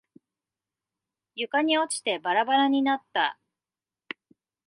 [1.35, 3.37] 床に落ちてバラバラになった。